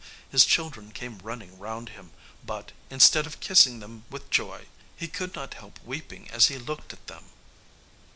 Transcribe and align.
His 0.31 0.45
children 0.45 0.89
came 0.91 1.19
running 1.19 1.59
round 1.59 1.89
him, 1.89 2.09
but, 2.43 2.71
instead 2.89 3.27
of 3.27 3.39
kissing 3.39 3.81
them 3.81 4.03
with 4.09 4.31
joy, 4.31 4.65
he 4.95 5.07
could 5.07 5.35
not 5.35 5.53
help 5.53 5.79
weeping 5.83 6.27
as 6.31 6.47
he 6.47 6.57
looked 6.57 6.91
at 6.91 7.05
them. 7.05 7.25